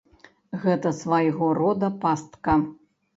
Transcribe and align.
Гэта 0.61 0.93
свайго 0.99 1.49
рода 1.59 1.89
пастка. 2.07 2.57